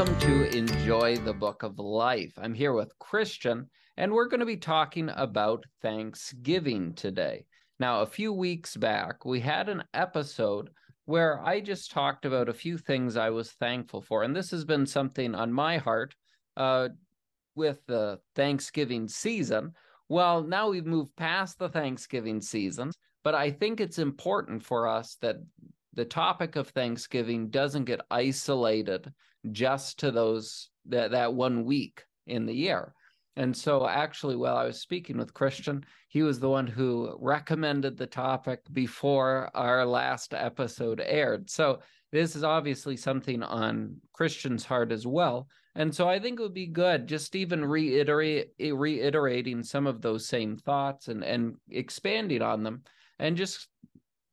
[0.00, 2.32] Welcome to Enjoy the Book of Life.
[2.38, 3.68] I'm here with Christian,
[3.98, 7.44] and we're going to be talking about Thanksgiving today.
[7.78, 10.70] Now, a few weeks back, we had an episode
[11.04, 14.22] where I just talked about a few things I was thankful for.
[14.22, 16.14] And this has been something on my heart
[16.56, 16.88] uh,
[17.54, 19.74] with the Thanksgiving season.
[20.08, 25.18] Well, now we've moved past the Thanksgiving season, but I think it's important for us
[25.20, 25.36] that
[25.92, 29.12] the topic of Thanksgiving doesn't get isolated
[29.52, 32.94] just to those that, that one week in the year.
[33.36, 37.96] And so, actually, while I was speaking with Christian, he was the one who recommended
[37.96, 41.48] the topic before our last episode aired.
[41.48, 41.80] So,
[42.12, 45.48] this is obviously something on Christian's heart as well.
[45.76, 50.26] And so, I think it would be good just even reiterate reiterating some of those
[50.26, 52.82] same thoughts and and expanding on them,
[53.20, 53.68] and just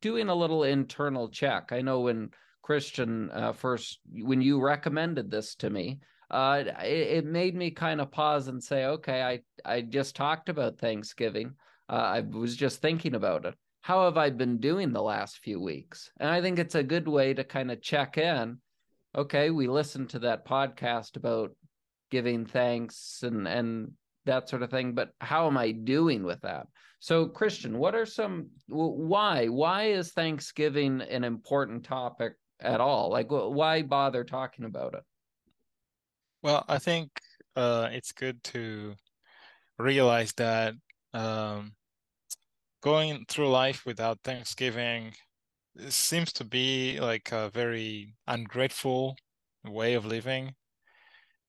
[0.02, 1.71] doing a little internal check.
[1.71, 2.31] I know when
[2.67, 8.02] Christian uh, first, when you recommended this to me, uh, it, it, made me kind
[8.02, 11.53] of pause and say, okay, I, I just talked about Thanksgiving.
[11.89, 13.56] Uh, I was just thinking about it.
[13.80, 16.11] How have I been doing the last few weeks?
[16.19, 18.58] And I think it's a good way to kind of check in.
[19.16, 21.56] Okay, we listened to that podcast about
[22.11, 23.94] giving thanks and and
[24.25, 26.67] that sort of thing, but how am I doing with that?
[27.00, 33.09] So, Christian, what are some why why is Thanksgiving an important topic at all?
[33.09, 35.03] Like, why bother talking about it?
[36.44, 37.09] Well, I think
[37.55, 38.95] uh, it's good to
[39.80, 40.73] realize that
[41.13, 41.73] um,
[42.81, 45.13] going through life without Thanksgiving
[45.89, 49.16] seems to be like a very ungrateful
[49.66, 50.53] way of living.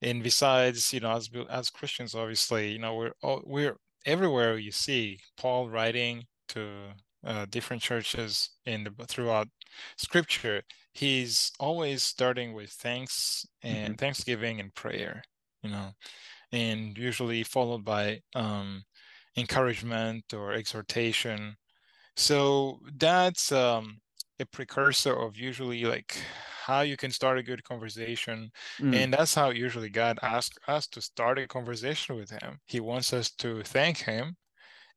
[0.01, 4.71] And besides, you know, as as Christians, obviously, you know, we're all, we're everywhere you
[4.71, 6.93] see Paul writing to
[7.25, 9.49] uh, different churches in the throughout
[9.97, 10.63] Scripture
[10.99, 13.95] he's always starting with thanks and mm-hmm.
[13.95, 15.23] thanksgiving and prayer
[15.63, 15.91] you know
[16.53, 18.83] and usually followed by um,
[19.37, 21.55] encouragement or exhortation
[22.17, 23.99] so that's um,
[24.41, 26.17] a precursor of usually like
[26.67, 28.95] how you can start a good conversation mm.
[28.95, 33.13] and that's how usually god asks us to start a conversation with him he wants
[33.13, 34.37] us to thank him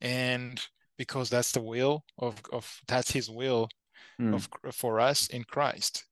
[0.00, 0.60] and
[1.02, 3.68] because that's the will of, of that's his will
[4.20, 4.32] mm.
[4.32, 6.04] of, for us in Christ.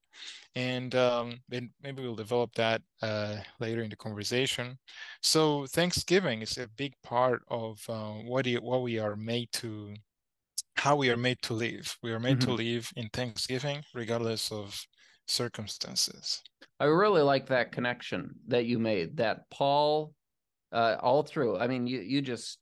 [0.53, 4.77] And um, maybe we'll develop that uh, later in the conversation.
[5.21, 9.93] So Thanksgiving is a big part of uh, what, you, what we are made to,
[10.75, 11.95] how we are made to live.
[12.03, 12.57] We are made mm-hmm.
[12.57, 14.77] to live in Thanksgiving, regardless of
[15.25, 16.41] circumstances.
[16.81, 19.15] I really like that connection that you made.
[19.17, 20.13] That Paul,
[20.73, 21.59] uh, all through.
[21.59, 22.57] I mean, you you just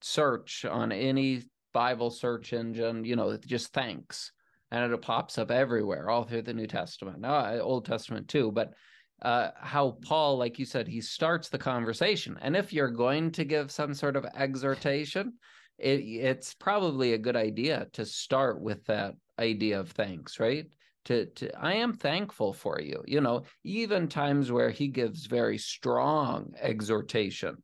[0.00, 1.42] search on any
[1.72, 4.32] Bible search engine, you know, just thanks
[4.70, 8.52] and it pops up everywhere, all through the New Testament, no, Old Testament too.
[8.52, 8.74] But
[9.22, 13.44] uh, how Paul, like you said, he starts the conversation, and if you're going to
[13.44, 15.34] give some sort of exhortation,
[15.78, 20.66] it, it's probably a good idea to start with that idea of thanks, right?
[21.06, 23.02] To, to I am thankful for you.
[23.06, 27.56] You know, even times where he gives very strong exhortation,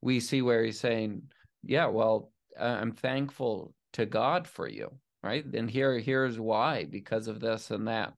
[0.00, 1.22] we see where he's saying,
[1.64, 4.90] "Yeah, well, I'm thankful to God for you."
[5.22, 5.44] right?
[5.54, 8.12] And here here's why because of this and that.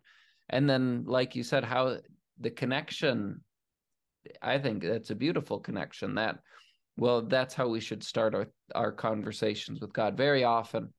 [0.49, 1.99] And then like you said how
[2.41, 3.41] the connection
[4.43, 6.39] i think that's a beautiful connection that
[6.97, 10.17] well that's how we should start our, our conversations with god.
[10.17, 10.93] Very often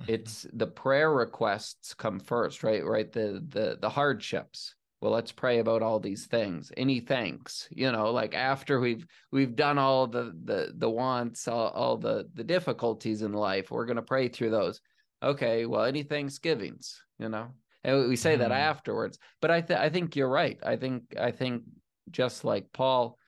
[0.00, 0.04] mm-hmm.
[0.06, 2.84] it's the prayer requests come first right?
[2.84, 3.12] Right?
[3.12, 8.10] The the the hardships well let's pray about all these things any thanks you know
[8.10, 13.22] like after we've we've done all the the the wants all, all the the difficulties
[13.22, 14.80] in life we're going to pray through those
[15.22, 17.48] okay, well, any Thanksgivings, you know,
[17.84, 18.38] and we say mm.
[18.38, 18.60] that mm-hmm.
[18.60, 19.18] afterwards.
[19.40, 20.58] But I th- I think you're right.
[20.62, 21.62] I think I think
[22.10, 23.18] just like Paul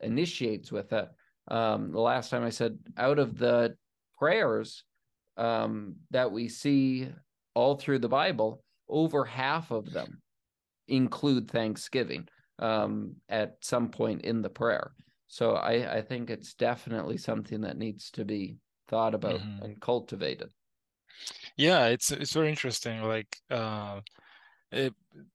[0.00, 1.08] initiates with it.
[1.48, 3.76] Um, the last time I said, out of the
[4.18, 4.84] prayers
[5.36, 7.08] um, that we see
[7.54, 10.20] all through the Bible, over half of them
[10.88, 14.92] include Thanksgiving um, at some point in the prayer.
[15.28, 18.56] So I, I think it's definitely something that needs to be
[18.88, 19.62] thought about mm-hmm.
[19.62, 20.50] and cultivated.
[21.56, 23.02] Yeah, it's it's very interesting.
[23.02, 24.00] Like uh,
[24.72, 24.94] it,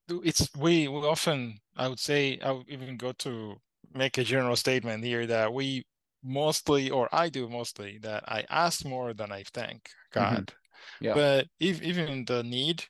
[0.10, 3.56] it's we we often I would say I would even go to
[3.94, 5.86] make a general statement here that we
[6.24, 10.20] mostly or I do mostly that I ask more than I thank mm-hmm.
[10.20, 10.48] God.
[10.48, 11.06] Mm-hmm.
[11.06, 11.14] Yeah.
[11.14, 12.84] But if, even the need,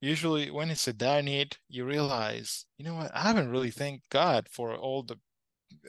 [0.00, 4.08] usually when it's a dire need, you realize, you know what, I haven't really thanked
[4.10, 5.16] God for all the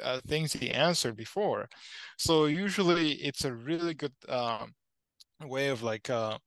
[0.04, 1.70] uh, things He answered before.
[2.18, 4.74] So usually it's a really good um,
[5.42, 6.38] way of like uh,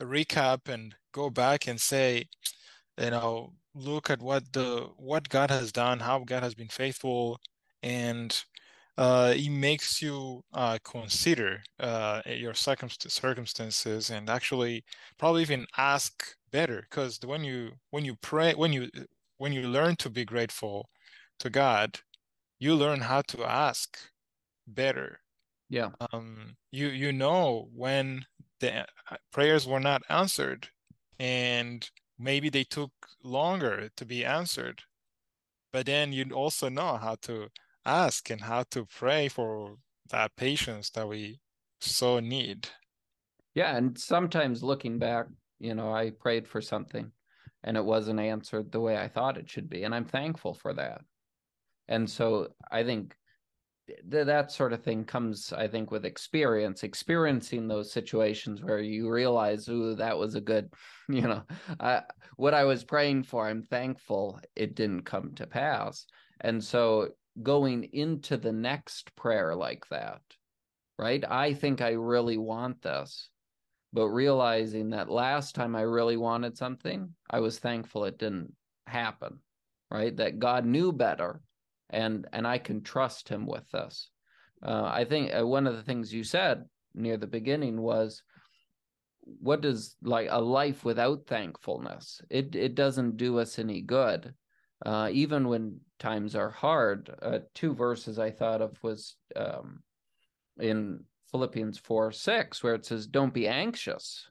[0.00, 2.28] recap and go back and say,
[3.00, 7.38] you know, look at what the what God has done, how God has been faithful,
[7.82, 8.42] and
[8.98, 14.84] uh, it makes you uh, consider uh, your circumstances and actually
[15.18, 16.86] probably even ask better.
[16.88, 18.90] Because when you when you pray when you
[19.38, 20.88] when you learn to be grateful
[21.40, 21.98] to God,
[22.60, 23.98] you learn how to ask
[24.66, 25.18] better.
[25.68, 25.90] Yeah.
[26.12, 28.24] Um, you you know when
[28.60, 30.68] the uh, prayers were not answered,
[31.18, 31.88] and
[32.18, 32.92] maybe they took
[33.24, 34.82] longer to be answered,
[35.72, 37.48] but then you also know how to
[37.84, 39.76] ask and how to pray for
[40.10, 41.40] that patience that we
[41.80, 42.68] so need.
[43.54, 45.26] Yeah, and sometimes looking back,
[45.62, 47.12] you know, I prayed for something
[47.62, 50.74] and it wasn't answered the way I thought it should be, and I'm thankful for
[50.74, 51.02] that.
[51.88, 53.14] And so I think
[53.86, 59.08] th- that sort of thing comes, I think, with experience, experiencing those situations where you
[59.08, 60.72] realize, ooh, that was a good,
[61.08, 61.42] you know,
[61.78, 62.02] I,
[62.36, 63.46] what I was praying for.
[63.46, 66.06] I'm thankful it didn't come to pass.
[66.40, 67.10] And so
[67.40, 70.22] going into the next prayer like that,
[70.98, 71.24] right?
[71.28, 73.28] I think I really want this,
[73.92, 78.54] but realizing that last time I really wanted something, I was thankful it didn't
[78.86, 79.38] happen,
[79.90, 80.16] right?
[80.16, 81.40] That God knew better
[81.90, 84.10] and and I can trust him with this.
[84.62, 88.22] Uh, I think uh, one of the things you said near the beginning was
[89.24, 94.34] what does like a life without thankfulness it it doesn't do us any good
[94.84, 97.10] uh, even when times are hard.
[97.22, 99.82] Uh, two verses I thought of was um,
[100.58, 104.28] in Philippians 4 6, where it says, Don't be anxious,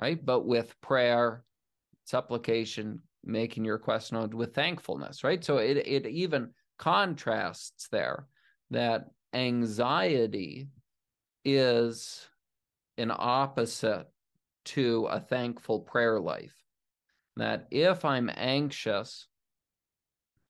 [0.00, 0.24] right?
[0.24, 1.42] But with prayer,
[2.04, 5.42] supplication, making your request known with thankfulness, right?
[5.42, 8.26] So it, it even contrasts there
[8.70, 10.68] that anxiety
[11.44, 12.26] is
[12.96, 14.06] an opposite
[14.64, 16.54] to a thankful prayer life.
[17.36, 19.28] That if I'm anxious,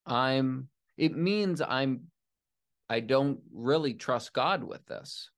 [0.06, 2.04] I'm it means I'm
[2.88, 5.30] I don't really trust God with this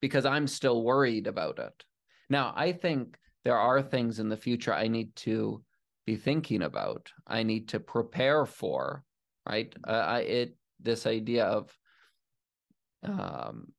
[0.00, 1.84] because I'm still worried about it.
[2.30, 5.62] Now, I think there are things in the future I need to
[6.06, 7.10] be thinking about.
[7.26, 9.04] I need to prepare for,
[9.48, 9.74] right?
[9.86, 11.76] Uh, I it this idea of
[13.02, 13.72] um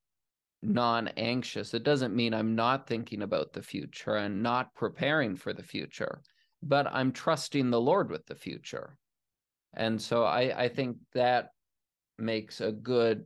[0.62, 1.74] non-anxious.
[1.74, 6.22] It doesn't mean I'm not thinking about the future and not preparing for the future,
[6.62, 8.98] but I'm trusting the Lord with the future.
[9.74, 11.52] And so I, I think that
[12.18, 13.26] makes a good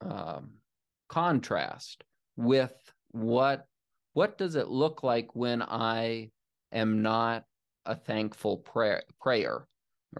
[0.00, 0.57] um,
[1.08, 2.04] contrast
[2.36, 2.72] with
[3.10, 3.66] what
[4.12, 6.30] what does it look like when I
[6.72, 7.44] am not
[7.86, 9.66] a thankful prayer prayer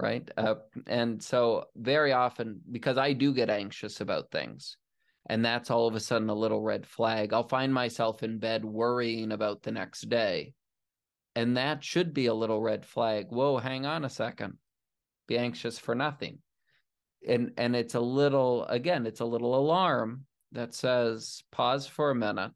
[0.00, 0.29] right?
[0.37, 0.56] Uh,
[0.87, 4.76] and so very often because i do get anxious about things
[5.31, 8.67] and that's all of a sudden a little red flag i'll find myself in bed
[8.67, 10.52] worrying about the next day
[11.38, 13.26] and that should be a little red flag.
[13.31, 14.58] Whoa hang on a second.
[15.29, 16.38] Be anxious for nothing.
[17.29, 22.14] And and it's a little again it's a little alarm that says pause for a
[22.14, 22.52] minute.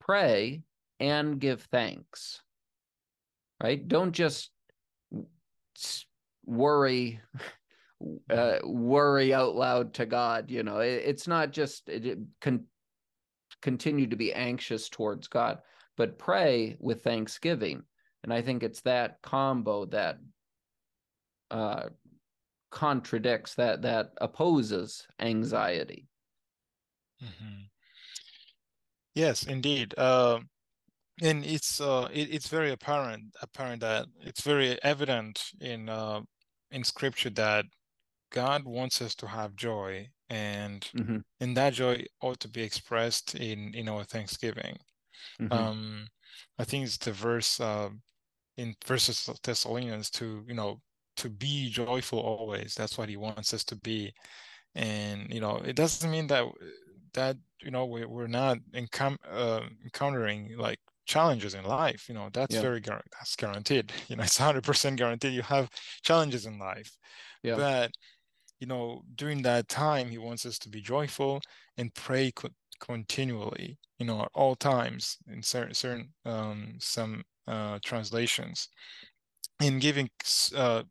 [0.00, 0.62] Pray
[1.00, 2.40] and give thanks.
[3.62, 3.86] Right?
[3.86, 4.50] Don't just
[6.44, 7.20] worry
[8.30, 10.78] uh, worry out loud to god you know?
[10.78, 12.64] It, it's not just it, it can
[13.60, 15.58] continue to be anxious towards god
[15.96, 17.82] but pray with thanksgiving.
[18.22, 20.18] And i think it's that combo that
[21.50, 21.88] uh,
[22.70, 26.06] contradicts that that opposes anxiety.
[27.22, 27.62] Mm-hmm.
[29.14, 29.94] Yes, indeed.
[29.98, 30.40] Uh,
[31.22, 36.20] and it's uh, it, it's very apparent apparent that it's very evident in uh,
[36.70, 37.64] in scripture that
[38.30, 41.18] God wants us to have joy, and mm-hmm.
[41.40, 44.76] and that joy ought to be expressed in in our thanksgiving.
[45.40, 45.52] Mm-hmm.
[45.52, 46.06] Um,
[46.58, 47.88] I think it's the verse uh,
[48.56, 50.80] in verses of Thessalonians to you know
[51.16, 52.74] to be joyful always.
[52.74, 54.12] That's what he wants us to be.
[54.74, 56.44] And you know, it doesn't mean that
[57.18, 62.08] that you know we, we're not encom- uh, encountering like challenges in life.
[62.08, 62.62] You know, that's yeah.
[62.62, 63.92] very that's guaranteed.
[64.08, 65.32] You know, it's hundred percent guaranteed.
[65.32, 65.68] You have
[66.02, 66.96] challenges in life,
[67.42, 67.56] yeah.
[67.56, 67.90] but
[68.60, 71.40] you know, during that time, he wants us to be joyful
[71.76, 73.78] and pray co- continually.
[73.98, 78.68] You know, at all times in certain certain um, some uh, translations,
[79.60, 80.08] in giving
[80.54, 80.84] uh,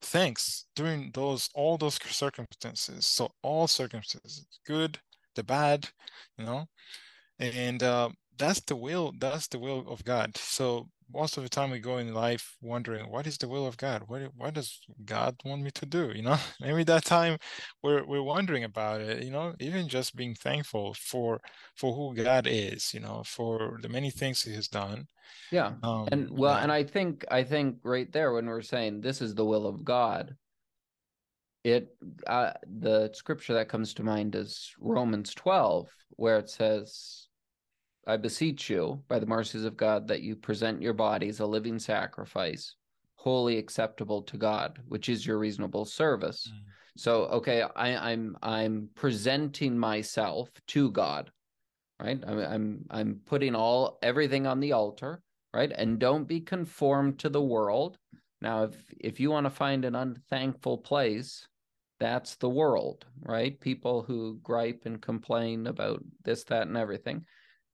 [0.00, 4.98] thanks during those all those circumstances so all circumstances good
[5.38, 5.88] the bad
[6.36, 6.66] you know
[7.38, 11.70] and uh, that's the will that's the will of god so most of the time
[11.70, 14.04] we go in life wondering what is the will of God?
[14.06, 16.12] What what does God want me to do?
[16.14, 17.38] You know, maybe that time
[17.82, 19.22] we're we're wondering about it.
[19.22, 21.40] You know, even just being thankful for
[21.74, 22.92] for who God is.
[22.92, 25.06] You know, for the many things He has done.
[25.50, 26.62] Yeah, um, and well, yeah.
[26.62, 29.84] and I think I think right there when we're saying this is the will of
[29.84, 30.36] God,
[31.68, 31.96] it
[32.26, 37.28] uh, the scripture that comes to mind is Romans twelve, where it says
[38.06, 41.78] I beseech you, by the mercies of God, that you present your bodies a living
[41.78, 42.74] sacrifice,
[43.16, 46.50] holy acceptable to God, which is your reasonable service.
[46.50, 46.60] Mm.
[46.96, 51.30] So, okay, I, I'm I'm presenting myself to God,
[52.00, 52.22] right?
[52.26, 55.22] I'm I'm I'm putting all everything on the altar,
[55.52, 55.70] right?
[55.74, 57.98] And don't be conformed to the world.
[58.40, 61.46] Now, if if you want to find an unthankful place,
[62.00, 63.58] that's the world, right?
[63.60, 67.24] People who gripe and complain about this, that, and everything.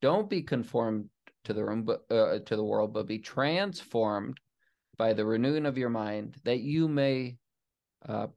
[0.00, 1.08] Don't be conformed
[1.44, 4.38] to the room, but uh, to the world, but be transformed
[4.96, 7.36] by the renewing of your mind, that you may,
[8.08, 8.28] uh,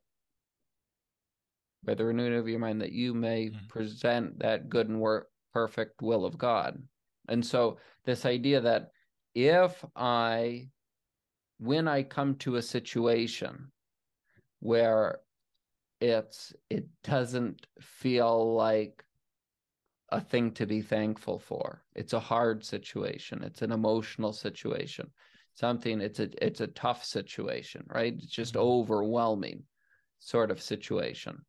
[1.83, 3.67] by the renewing of your mind, that you may mm-hmm.
[3.67, 6.81] present that good and work perfect will of God.
[7.29, 8.91] And so, this idea that
[9.35, 10.69] if I,
[11.59, 13.71] when I come to a situation
[14.59, 15.19] where
[15.99, 19.03] it's it doesn't feel like
[20.09, 21.83] a thing to be thankful for.
[21.95, 23.43] It's a hard situation.
[23.43, 25.11] It's an emotional situation.
[25.55, 28.13] Something it's a it's a tough situation, right?
[28.13, 28.67] It's just mm-hmm.
[28.67, 29.63] overwhelming
[30.19, 31.43] sort of situation.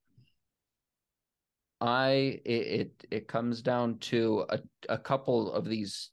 [1.81, 6.11] I it it, it comes down to a, a couple of these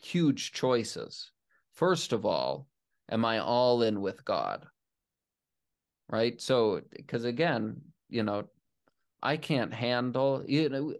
[0.00, 1.32] huge choices.
[1.72, 2.68] First of all,
[3.10, 4.66] am I all in with God?
[6.12, 6.40] Right?
[6.40, 8.44] So because again, you know,
[9.22, 10.94] I can't handle, you know,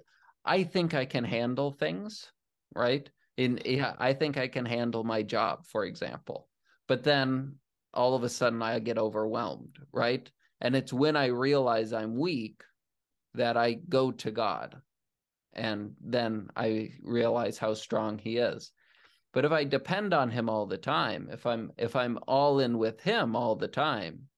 [0.45, 2.33] I think I can handle things,
[2.75, 3.09] right?
[3.37, 3.61] In
[3.99, 6.49] I think I can handle my job, for example.
[6.89, 7.57] But then
[7.95, 10.31] all of a sudden I get overwhelmed, right?
[10.63, 12.63] And it's when I realize I'm weak
[13.35, 14.81] that I go to God.
[15.53, 18.73] And then I realize how strong he is.
[19.35, 22.79] But if I depend on him all the time, if I'm if I'm all in
[22.79, 24.29] with him all the time,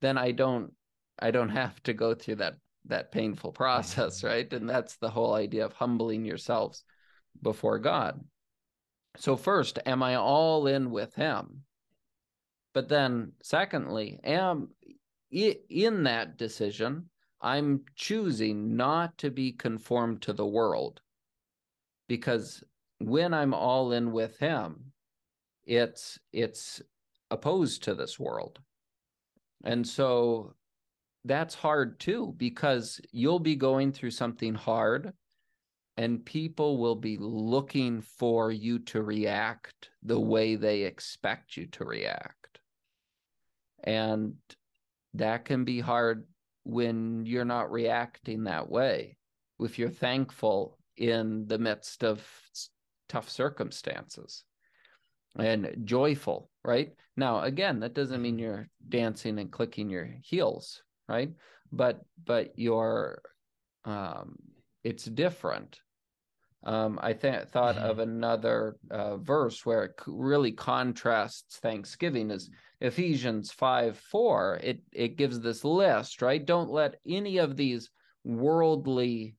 [0.00, 0.72] then I don't
[1.18, 2.54] I don't have to go through that
[2.86, 4.50] that painful process, right?
[4.52, 6.84] And that's the whole idea of humbling yourselves
[7.42, 8.22] before God.
[9.16, 11.62] So, first, am I all in with Him?
[12.72, 14.70] But then, secondly, am
[15.30, 17.08] in that decision,
[17.40, 21.00] I'm choosing not to be conformed to the world
[22.08, 22.62] because
[22.98, 24.92] when I'm all in with Him,
[25.64, 26.82] it's it's
[27.30, 28.60] opposed to this world.
[29.64, 30.54] And so
[31.24, 35.12] that's hard too because you'll be going through something hard
[35.96, 41.84] and people will be looking for you to react the way they expect you to
[41.84, 42.60] react.
[43.82, 44.34] And
[45.14, 46.26] that can be hard
[46.64, 49.16] when you're not reacting that way
[49.60, 52.26] if you're thankful in the midst of
[53.08, 54.44] tough circumstances
[55.38, 56.92] and joyful right?
[57.16, 61.30] Now again that doesn't mean you're dancing and clicking your heels right?
[61.72, 63.22] But but your
[63.84, 64.36] um
[64.82, 65.80] it's different.
[66.64, 67.84] Um i th- thought mm-hmm.
[67.84, 72.50] of another uh, verse where it really contrasts thanksgiving is
[72.80, 76.44] ephesians 5 4 it it gives this list right?
[76.44, 77.90] Don't let any of these
[78.24, 79.36] worldly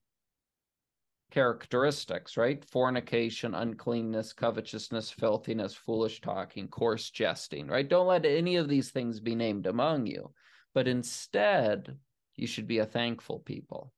[1.35, 2.65] characteristics, right?
[2.65, 7.87] Fornication, uncleanness, covetousness, filthiness, foolish talking, coarse jesting, right?
[7.87, 10.33] Don't let any of these things be named among you
[10.75, 11.97] but instead,
[12.35, 13.93] you should be a thankful people.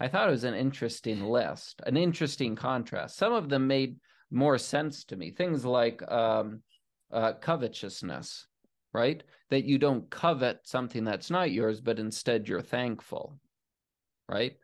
[0.00, 3.16] I thought it was an interesting list, an interesting contrast.
[3.16, 3.96] Some of them made
[4.30, 5.30] more sense to me.
[5.30, 6.62] Things like um,
[7.12, 8.46] uh, covetousness,
[8.92, 9.22] right?
[9.50, 13.38] That you don't covet something that's not yours, but instead you're thankful,
[14.28, 14.56] right?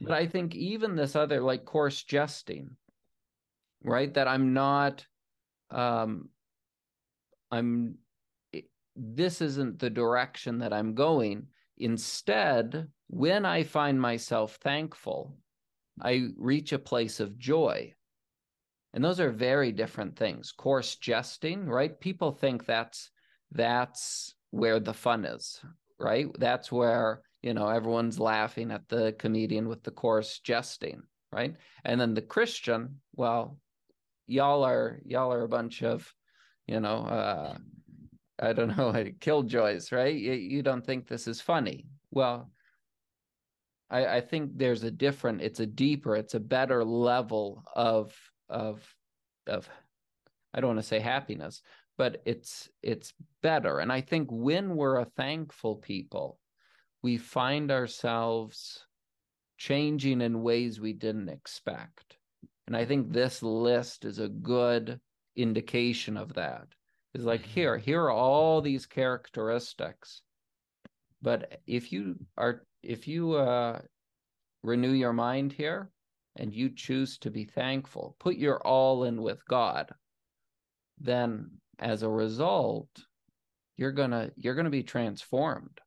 [0.00, 2.76] But I think even this other, like coarse jesting,
[3.82, 4.12] right?
[4.14, 5.06] That I'm not,
[5.70, 6.28] um,
[7.50, 7.98] I'm
[8.96, 11.46] this isn't the direction that I'm going.
[11.78, 15.36] Instead, when I find myself thankful,
[16.00, 17.92] I reach a place of joy.
[18.94, 20.52] And those are very different things.
[20.52, 21.98] Coarse jesting, right?
[22.00, 23.10] People think that's
[23.52, 25.60] that's where the fun is,
[25.98, 26.26] right?
[26.38, 31.00] That's where, you know, everyone's laughing at the comedian with the coarse jesting,
[31.30, 31.54] right?
[31.84, 33.56] And then the Christian, well,
[34.26, 36.12] y'all are y'all are a bunch of,
[36.66, 37.56] you know, uh
[38.40, 40.16] I don't know, killjoys, right?
[40.16, 41.86] You, you don't think this is funny.
[42.10, 42.50] Well,
[43.90, 48.12] I, I think there's a different, it's a deeper, it's a better level of
[48.48, 48.82] of
[49.46, 49.68] of
[50.52, 51.62] I don't want to say happiness,
[51.96, 53.78] but it's it's better.
[53.78, 56.40] And I think when we're a thankful people,
[57.06, 58.84] we find ourselves
[59.58, 62.16] changing in ways we didn't expect.
[62.66, 64.98] And I think this list is a good
[65.36, 66.66] indication of that.
[67.14, 67.50] It's like mm-hmm.
[67.50, 70.22] here, here are all these characteristics.
[71.22, 73.78] But if you are if you uh
[74.64, 75.92] renew your mind here
[76.34, 79.92] and you choose to be thankful, put your all in with God,
[80.98, 82.90] then as a result,
[83.76, 85.78] you're gonna you're gonna be transformed.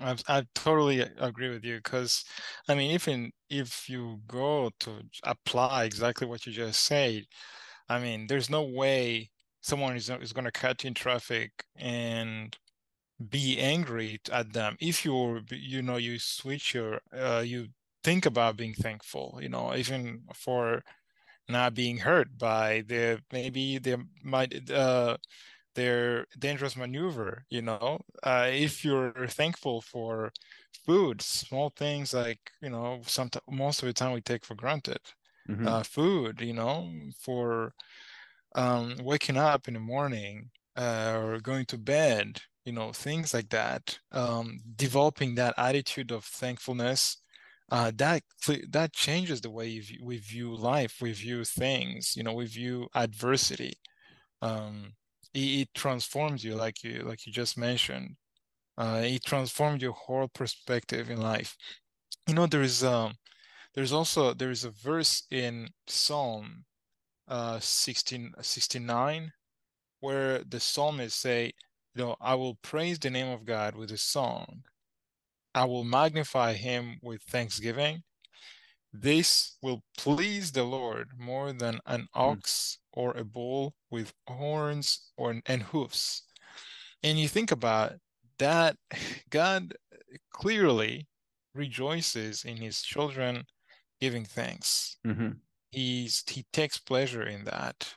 [0.00, 2.24] I, I totally agree with you because,
[2.68, 7.24] I mean, even if you go to apply exactly what you just said,
[7.88, 9.30] I mean, there's no way
[9.62, 12.56] someone is, is going to cut in traffic and
[13.30, 14.76] be angry at them.
[14.80, 17.68] If you're you know you switch your uh, you
[18.04, 20.82] think about being thankful you know even for
[21.48, 25.16] not being hurt by the maybe they might uh
[25.74, 30.32] their dangerous maneuver you know uh, if you're thankful for
[30.86, 35.00] food small things like you know some most of the time we take for granted
[35.48, 35.66] mm-hmm.
[35.66, 37.72] uh, food you know for
[38.54, 43.48] um, waking up in the morning uh, or going to bed you know things like
[43.48, 47.18] that um, developing that attitude of thankfulness
[47.70, 48.22] uh, that
[48.68, 53.72] that changes the way we view life we view things you know we view adversity
[54.42, 54.92] um,
[55.34, 58.16] it, it, transforms you like you like you just mentioned
[58.78, 61.56] uh, it transforms your whole perspective in life
[62.26, 63.14] you know there is um
[63.74, 66.64] there's also there is a verse in psalm
[67.28, 69.32] uh 16 69
[70.00, 71.52] where the psalmist say
[71.94, 74.62] you know, I will praise the name of God with a song.
[75.54, 78.02] I will magnify him with thanksgiving.
[78.96, 82.20] This will please the Lord more than an hmm.
[82.20, 83.00] ox mm.
[83.02, 86.22] or a bull with horns or and hoofs.
[87.02, 87.94] And you think about
[88.38, 88.76] that,
[89.30, 89.74] God
[90.30, 91.08] clearly
[91.54, 93.44] rejoices in his children
[94.00, 94.96] giving thanks.
[95.04, 95.30] Mm-hmm.
[95.70, 97.94] He's he takes pleasure in that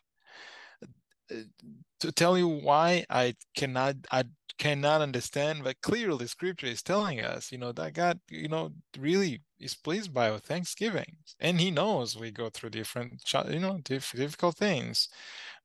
[2.00, 4.24] to tell you why I cannot I
[4.58, 9.42] cannot understand, but clearly Scripture is telling us, you know, that God, you know, really
[9.60, 14.58] is pleased by our thanksgiving, and He knows we go through different, you know, difficult
[14.58, 15.10] things,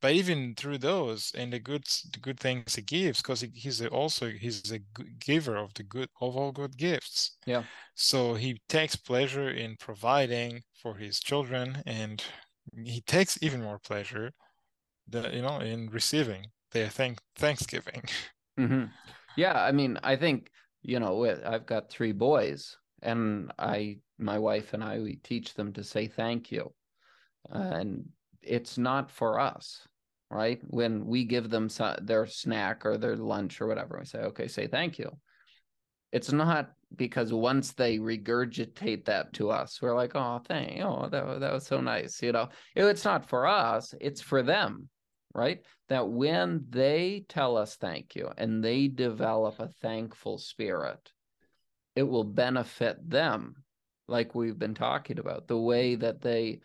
[0.01, 4.29] but even through those and the good the good things He gives, because He's also
[4.31, 4.81] He's a
[5.19, 7.37] giver of the good of all good gifts.
[7.47, 7.65] Yeah.
[7.95, 12.23] So He takes pleasure in providing for His children, and
[12.85, 14.33] He takes even more pleasure
[15.09, 18.03] the you know in receiving their thank thanksgiving
[18.59, 18.85] mm-hmm.
[19.37, 20.51] yeah i mean i think
[20.83, 25.73] you know i've got three boys and i my wife and i we teach them
[25.73, 26.73] to say thank you.
[27.51, 28.05] And
[28.41, 29.87] it's not for us
[30.33, 30.61] right?
[30.69, 31.69] When we give them
[32.01, 35.11] their snack or their lunch or whatever we say okay say thank you.
[36.11, 41.41] It's not because once they regurgitate that to us we're like oh thank oh that,
[41.41, 42.49] that was so nice you know?
[42.75, 44.89] It's not for us it's for them
[45.35, 45.63] right?
[45.89, 51.13] That when they tell us thank you and they develop a thankful spirit,
[51.95, 53.57] it will benefit them,
[54.09, 56.61] like we've been talking about, the way that they,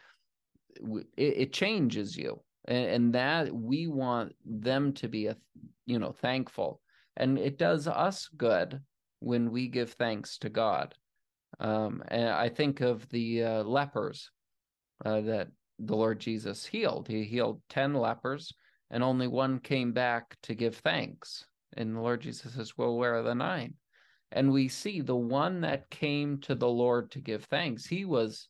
[1.18, 2.42] it, it changes you.
[2.66, 5.38] And, and that we want them to be, a,
[5.86, 6.82] you know, thankful.
[7.16, 8.82] And it does us good
[9.20, 10.94] when we give thanks to God.
[11.60, 14.30] Um, and I think of the uh, lepers
[15.06, 15.48] uh, that
[15.80, 17.08] the Lord Jesus healed.
[17.08, 18.54] He healed 10 lepers,
[18.90, 21.46] and only one came back to give thanks.
[21.76, 23.76] And the Lord Jesus says, Well, where are the nine?
[24.32, 28.50] And we see the one that came to the Lord to give thanks, he was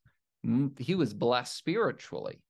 [0.77, 2.41] he was blessed spiritually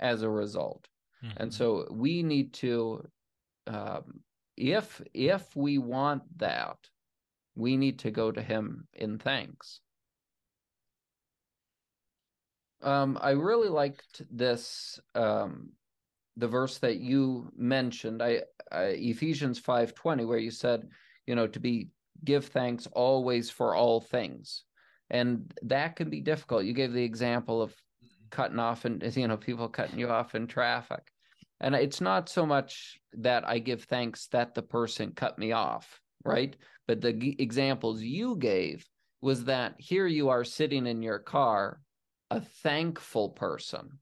[0.00, 0.88] as a result.
[1.24, 1.42] Mm-hmm.
[1.42, 3.06] And so we need to
[3.66, 4.20] um,
[4.56, 6.76] if if we want that,
[7.54, 9.80] we need to go to him in thanks.
[12.84, 15.70] Um, I really liked this um,
[16.36, 20.86] the verse that you mentioned, I, I Ephesians five twenty, where you said,
[21.26, 21.88] you know, to be
[22.22, 24.64] give thanks always for all things,
[25.10, 26.64] and that can be difficult.
[26.64, 27.74] You gave the example of
[28.30, 31.10] cutting off and you know people cutting you off in traffic,
[31.60, 36.00] and it's not so much that I give thanks that the person cut me off,
[36.22, 36.54] right?
[36.86, 38.84] But the g- examples you gave
[39.22, 41.80] was that here you are sitting in your car
[42.30, 43.98] a thankful person.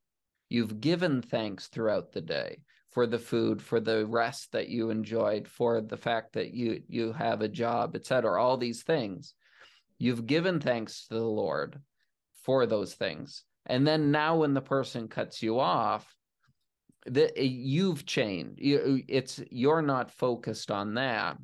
[0.49, 5.49] You've given thanks throughout the day for the food, for the rest that you enjoyed,
[5.49, 8.41] for the fact that you you have a job, etc.
[8.41, 9.35] All these things.
[9.99, 11.81] You've given thanks to the Lord
[12.45, 13.45] for those things.
[13.67, 16.15] And then now when the person cuts you off,
[17.07, 18.61] that you've changed.
[18.61, 21.39] You, It's you're not focused on that.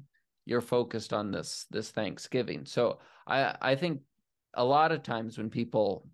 [0.44, 2.66] You're focused on this this Thanksgiving.
[2.66, 4.02] So I I think
[4.54, 6.06] a lot of times when people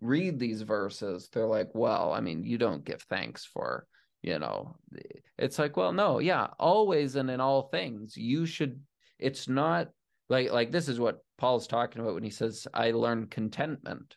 [0.00, 3.86] read these verses, they're like, well, I mean, you don't give thanks for,
[4.22, 4.76] you know,
[5.38, 8.80] it's like, well, no, yeah, always and in all things, you should,
[9.18, 9.88] it's not
[10.28, 14.16] like, like this is what Paul's talking about when he says, I learned contentment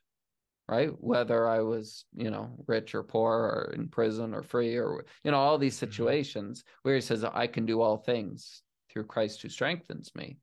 [0.68, 0.92] right?
[1.00, 5.32] Whether I was, you know, rich or poor or in prison or free or, you
[5.32, 5.92] know, all these mm-hmm.
[5.92, 10.38] situations where he says, I can do all things through Christ who strengthens me.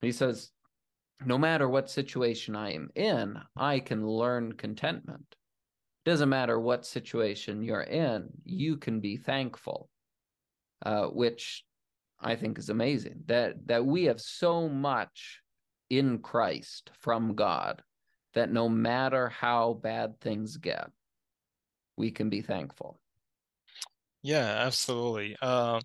[0.00, 0.50] He says,
[1.24, 5.34] no matter what situation I am in, I can learn contentment.
[6.04, 9.88] Doesn't matter what situation you're in, you can be thankful,
[10.84, 11.64] uh, which
[12.20, 13.24] I think is amazing.
[13.26, 15.40] That that we have so much
[15.90, 17.82] in Christ from God
[18.34, 20.90] that no matter how bad things get,
[21.96, 23.00] we can be thankful.
[24.22, 25.36] Yeah, absolutely.
[25.40, 25.80] Uh,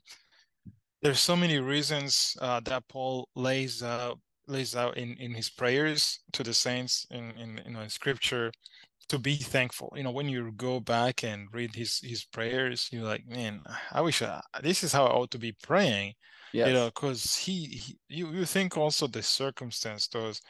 [1.01, 6.19] there's so many reasons uh, that Paul lays out lays out in, in his prayers
[6.33, 8.51] to the saints in, in you know in scripture
[9.09, 9.93] to be thankful.
[9.95, 14.01] You know, when you go back and read his his prayers, you're like, man, I
[14.01, 16.13] wish I, this is how I ought to be praying.
[16.53, 16.67] Yes.
[16.67, 20.41] You know, because he, he you you think also the circumstance those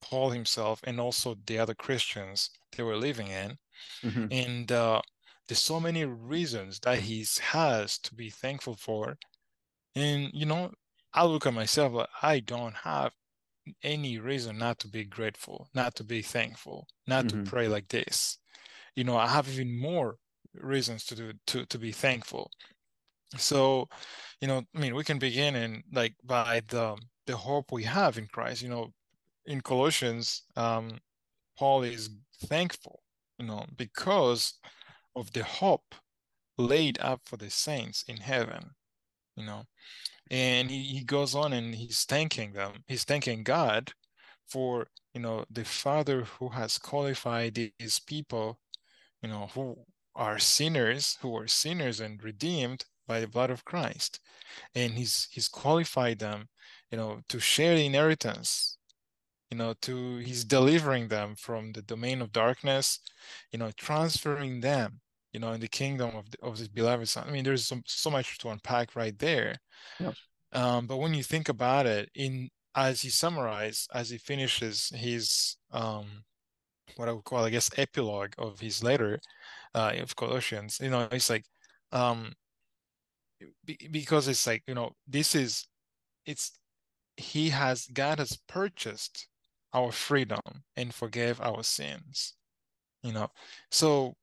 [0.00, 3.58] Paul himself and also the other Christians they were living in.
[4.02, 4.26] Mm-hmm.
[4.30, 5.00] And uh,
[5.48, 9.18] there's so many reasons that he has to be thankful for.
[9.94, 10.70] And, you know,
[11.12, 13.12] I look at myself, like, I don't have
[13.82, 17.44] any reason not to be grateful, not to be thankful, not mm-hmm.
[17.44, 18.38] to pray like this.
[18.96, 20.16] You know, I have even more
[20.54, 22.50] reasons to do to to be thankful.
[23.36, 23.88] So,
[24.40, 28.18] you know, I mean, we can begin in like by the the hope we have
[28.18, 28.62] in Christ.
[28.62, 28.92] You know,
[29.46, 30.98] in Colossians, um,
[31.58, 32.10] Paul is
[32.46, 33.02] thankful,
[33.38, 34.54] you know, because
[35.16, 35.94] of the hope
[36.58, 38.70] laid up for the saints in heaven,
[39.36, 39.64] you know.
[40.30, 42.84] And he, he goes on and he's thanking them.
[42.86, 43.92] He's thanking God
[44.48, 48.58] for, you know, the Father who has qualified these people,
[49.22, 49.76] you know, who
[50.14, 54.20] are sinners, who are sinners and redeemed by the blood of Christ.
[54.74, 56.48] And he's he's qualified them,
[56.90, 58.78] you know, to share the inheritance
[59.50, 63.00] you know to he's delivering them from the domain of darkness
[63.52, 65.00] you know transferring them
[65.32, 67.80] you know in the kingdom of, the, of his beloved son i mean there's so,
[67.86, 69.54] so much to unpack right there
[69.98, 70.12] yeah.
[70.52, 75.56] um, but when you think about it in as he summarizes, as he finishes his
[75.72, 76.06] um,
[76.96, 79.18] what i would call i guess epilogue of his letter
[79.74, 81.44] uh, of colossians you know it's like
[81.92, 82.32] um,
[83.64, 85.66] be, because it's like you know this is
[86.26, 86.52] it's
[87.16, 89.26] he has god has purchased
[89.72, 90.40] our freedom
[90.76, 92.34] and forgave our sins.
[93.02, 93.28] You know,
[93.70, 94.14] so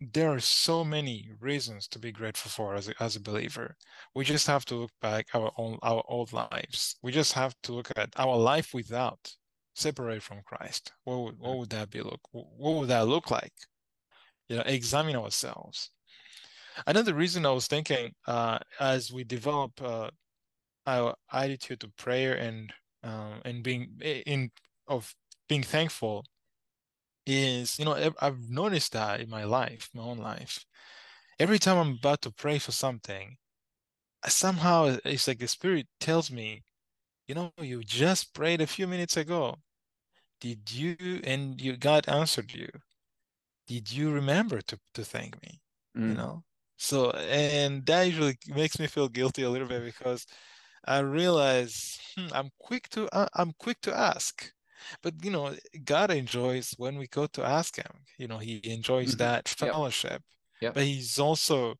[0.00, 3.76] there are so many reasons to be grateful for as a, as a believer.
[4.14, 6.96] We just have to look back our own our old lives.
[7.02, 9.34] We just have to look at our life without
[9.74, 10.92] separate from Christ.
[11.04, 12.20] What would, what would that be look?
[12.32, 13.52] What would that look like?
[14.48, 15.90] You know, examine ourselves.
[16.86, 20.10] Another reason I was thinking, uh, as we develop uh,
[20.86, 24.50] our attitude to prayer and um, and being in
[24.88, 25.14] of
[25.48, 26.24] being thankful
[27.26, 30.64] is you know I've noticed that in my life, my own life.
[31.38, 33.36] Every time I'm about to pray for something,
[34.26, 36.64] somehow it's like the spirit tells me,
[37.28, 39.56] you know, you just prayed a few minutes ago.
[40.40, 42.68] Did you and you God answered you?
[43.66, 45.60] Did you remember to to thank me?
[45.96, 46.08] Mm.
[46.10, 46.44] You know,
[46.76, 50.26] so and that usually makes me feel guilty a little bit because
[50.84, 54.52] I realize hmm, I'm quick to uh, I'm quick to ask,
[55.02, 57.92] but you know God enjoys when we go to ask Him.
[58.18, 59.18] You know He enjoys mm-hmm.
[59.18, 60.12] that fellowship.
[60.12, 60.22] Yep.
[60.62, 60.74] Yep.
[60.74, 61.74] But He's also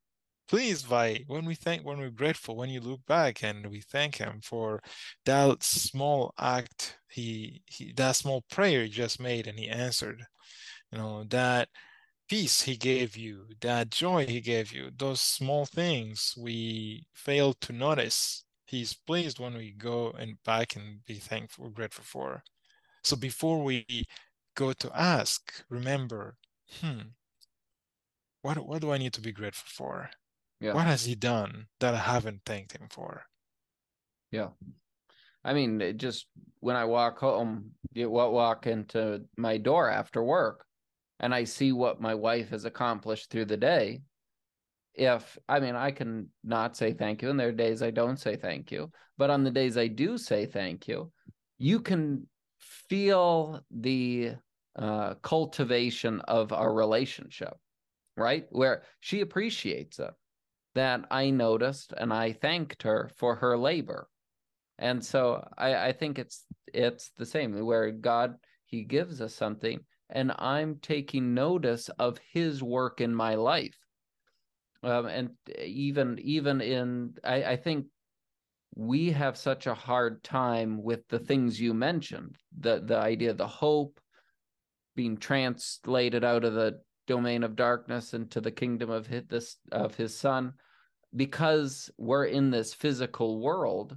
[0.49, 4.16] pleased by when we thank when we're grateful when you look back and we thank
[4.16, 4.81] Him for
[5.25, 10.23] that small act He, he that small prayer He just made and He answered.
[10.92, 11.69] You know that
[12.29, 17.73] peace he gave you, that joy he gave you, those small things we fail to
[17.73, 22.42] notice he's pleased when we go and back and be thankful, grateful for.
[23.07, 23.87] So before we
[24.57, 26.37] go to ask, remember,
[26.81, 27.14] hmm,
[28.42, 30.11] what what do I need to be grateful for?
[30.61, 30.75] Yeah.
[30.75, 33.23] What has he done that I haven't thanked him for?
[34.33, 34.49] Yeah.
[35.45, 36.27] I mean, it just
[36.59, 40.64] when I walk home, you walk into my door after work
[41.21, 44.01] and I see what my wife has accomplished through the day,
[44.95, 48.19] if I mean I can not say thank you, and there are days I don't
[48.19, 51.12] say thank you, but on the days I do say thank you,
[51.59, 52.27] you can
[52.88, 54.33] feel the
[54.76, 57.55] uh, cultivation of our relationship.
[58.16, 58.46] right?
[58.50, 60.14] Where she appreciates it
[60.74, 64.09] that I noticed and I thanked her for her labor.
[64.79, 69.81] And so I, I think it's it's the same where God he gives us something
[70.11, 73.79] and I'm taking notice of his work in my life.
[74.83, 77.87] Um, and even even in I, I think
[78.77, 83.47] we have such a hard time with the things you mentioned the the idea the
[83.47, 83.99] hope
[84.95, 89.95] being translated out of the domain of darkness into the kingdom of his, this of
[89.95, 90.53] his son
[91.15, 93.97] because we're in this physical world.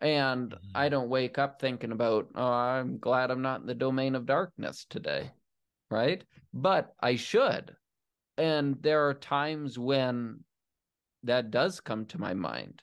[0.00, 0.76] And mm-hmm.
[0.76, 4.26] i don't wake up thinking about oh i'm glad i'm not in the domain of
[4.26, 5.32] darkness today
[5.90, 6.22] right?
[6.52, 7.74] But i should.
[8.36, 10.44] And there are times when
[11.24, 12.80] that does come to my mind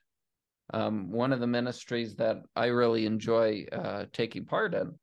[0.73, 4.93] um, one of the ministries that i really enjoy uh, taking part in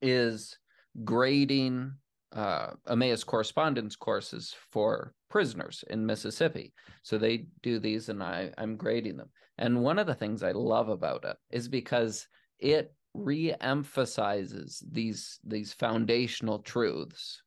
[0.00, 0.58] is
[1.04, 1.92] grading
[2.34, 6.72] uh, Emmaus correspondence courses for prisoners in Mississippi.
[7.02, 9.30] So they do these, and I, I'm grading them.
[9.58, 12.26] And one of the things I love about it is because
[12.58, 17.42] it re-emphasizes these these foundational truths,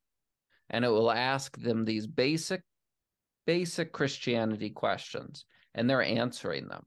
[0.69, 2.61] and it will ask them these basic
[3.47, 6.85] basic Christianity questions, and they're answering them.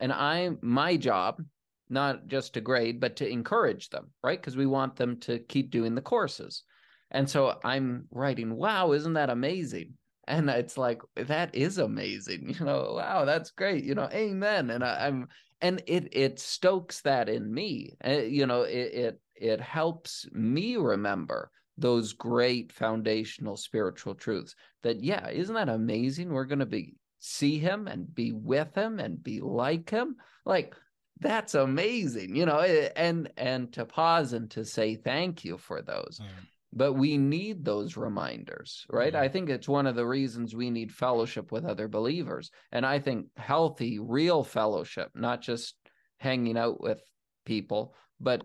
[0.00, 1.42] And I, my job
[1.88, 4.40] not just to grade, but to encourage them, right?
[4.40, 6.62] Because we want them to keep doing the courses.
[7.10, 9.94] And so I'm writing, wow, isn't that amazing?
[10.26, 12.54] And it's like, that is amazing.
[12.58, 13.84] You know, wow, that's great.
[13.84, 14.70] You know, amen.
[14.70, 15.28] And I, am
[15.60, 17.94] and it it stokes that in me.
[18.04, 25.02] Uh, you know, it, it it helps me remember those great foundational spiritual truths that
[25.02, 26.94] yeah isn't that amazing we're going to be
[27.26, 30.74] see him and be with him and be like him like
[31.20, 35.80] that's amazing you know eh, and and to pause and to say thank you for
[35.80, 36.26] those mm.
[36.74, 39.18] but we need those reminders right mm.
[39.18, 42.98] i think it's one of the reasons we need fellowship with other believers and i
[42.98, 45.76] think healthy real fellowship not just
[46.18, 47.00] hanging out with
[47.46, 48.44] people but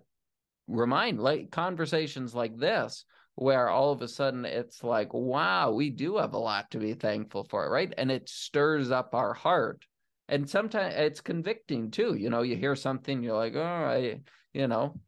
[0.70, 3.04] remind like conversations like this
[3.40, 6.94] where all of a sudden it's like wow we do have a lot to be
[6.94, 7.94] thankful for right?
[7.98, 9.86] And it stirs up our heart.
[10.28, 14.20] And sometimes it's convicting too you know you hear something you're like oh i
[14.54, 15.00] you know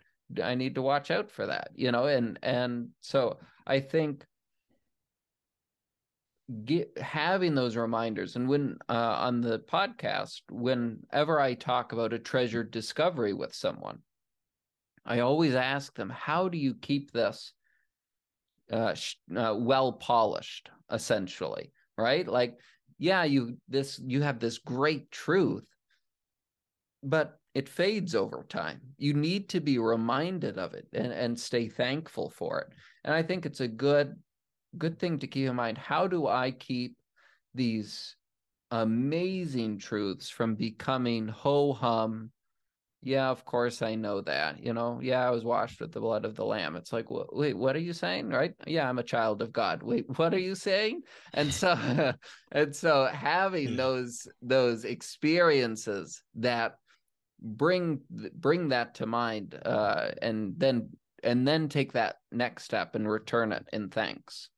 [0.43, 2.05] i need to watch out for that you know?
[2.05, 4.25] And and so i think
[6.65, 12.19] get having those reminders and when uh, on the podcast whenever i talk about a
[12.19, 13.99] treasured discovery with someone
[15.05, 17.53] i always ask them how do you keep this
[18.71, 18.95] uh,
[19.35, 22.57] uh, well polished essentially right like
[23.01, 25.65] yeah, you this you have this great truth,
[27.01, 28.79] but it fades over time.
[28.99, 32.67] You need to be reminded of it and, and stay thankful for it.
[33.03, 34.15] And I think it's a good
[34.77, 35.79] good thing to keep in mind.
[35.79, 36.95] How do I keep
[37.55, 38.15] these
[38.69, 42.29] amazing truths from becoming ho hum
[43.03, 44.63] yeah, of course I know that.
[44.63, 46.75] You know, yeah, I was washed with the blood of the lamb.
[46.75, 48.29] It's like, wait, what are you saying?
[48.29, 48.53] Right?
[48.67, 49.81] Yeah, I'm a child of God.
[49.91, 51.01] Wait, what are you saying?
[51.33, 52.13] And so,
[52.51, 56.75] and so having those those experiences that
[57.41, 60.89] bring bring that to mind, uh, and then
[61.23, 64.49] and then take that next step and return it in thanks.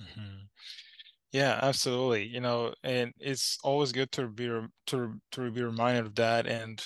[0.00, 0.44] Mm-hmm.
[1.32, 2.28] Yeah, absolutely.
[2.28, 4.46] You know, and it's always good to be
[4.86, 6.80] to to be reminded of that and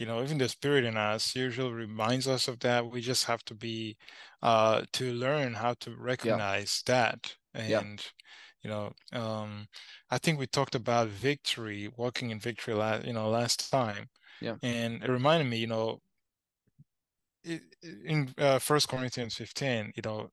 [0.00, 3.44] you know even the spirit in us usually reminds us of that we just have
[3.44, 3.96] to be
[4.42, 6.94] uh to learn how to recognize yeah.
[6.94, 7.90] that and yeah.
[8.62, 9.68] you know um
[10.10, 14.08] i think we talked about victory walking in victory last you know last time
[14.40, 16.00] yeah and it reminded me you know
[18.04, 20.30] in uh, first corinthians 15 you know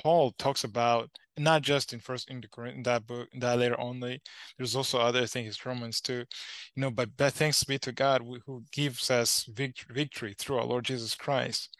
[0.00, 3.80] Paul talks about not just in first in, the, in that book in that letter
[3.80, 4.20] only.
[4.58, 6.24] There's also other things, Romans too,
[6.74, 6.90] you know.
[6.90, 11.14] But, but thanks be to God who gives us victory, victory through our Lord Jesus
[11.14, 11.76] Christ.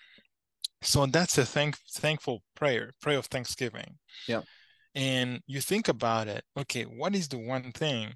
[0.83, 3.99] So that's a thank thankful prayer, prayer of thanksgiving.
[4.27, 4.43] Yeah.
[4.95, 6.45] And you think about it.
[6.59, 8.15] Okay, what is the one thing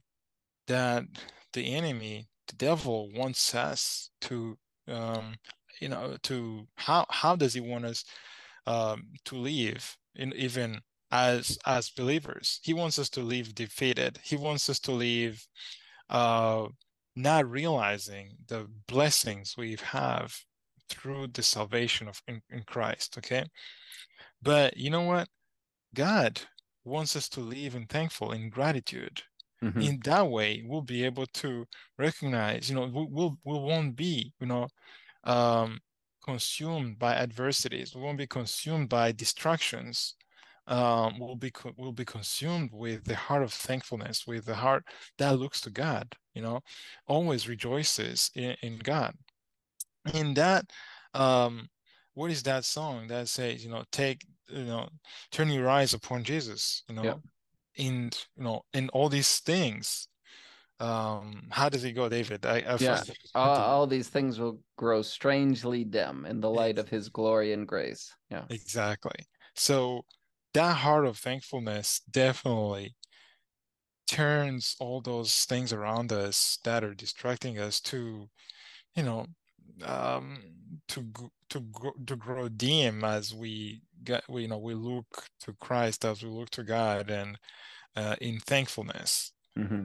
[0.66, 1.04] that
[1.52, 5.36] the enemy, the devil, wants us to, um,
[5.80, 8.04] you know, to how how does he want us
[8.66, 12.60] um, to live in even as as believers.
[12.62, 14.18] He wants us to live defeated.
[14.22, 15.44] He wants us to live
[16.10, 16.66] uh,
[17.14, 20.34] not realizing the blessings we have
[20.88, 23.18] through the salvation of in, in Christ.
[23.18, 23.44] Okay,
[24.42, 25.28] but you know what?
[25.94, 26.40] God
[26.84, 29.22] wants us to live in thankful in gratitude.
[29.64, 29.80] Mm-hmm.
[29.80, 31.64] In that way, we'll be able to
[31.98, 32.68] recognize.
[32.68, 34.32] You know, we, we'll we won't be.
[34.40, 34.68] You know,
[35.24, 35.78] um,
[36.26, 37.94] consumed by adversities.
[37.94, 40.14] We won't be consumed by distractions
[40.68, 44.84] um, will be will be consumed with the heart of thankfulness, with the heart
[45.18, 46.14] that looks to God.
[46.34, 46.60] You know,
[47.06, 49.14] always rejoices in, in God.
[50.12, 50.66] In that,
[51.14, 51.68] um,
[52.14, 54.88] what is that song that says, you know, take, you know,
[55.30, 56.82] turn your eyes upon Jesus.
[56.88, 57.18] You know, yep.
[57.76, 60.08] in you know, in all these things,
[60.78, 62.44] um how does it go david?
[62.44, 63.02] I, I yeah
[63.34, 67.66] all, all, these things will grow strangely dim in the light of his glory and
[67.66, 68.14] grace.
[68.30, 68.44] Yeah.
[68.50, 69.26] Exactly.
[69.54, 70.04] So
[70.52, 72.94] that heart of thankfulness definitely
[74.06, 78.28] turns all those things around us that are distracting us to
[78.94, 79.26] you know
[79.84, 80.38] um
[80.88, 81.04] to
[81.50, 81.64] to
[82.06, 86.28] to grow dim as we get we you know we look to christ as we
[86.28, 87.36] look to god and
[87.96, 89.32] uh, in thankfulness.
[89.58, 89.84] Mm-hmm.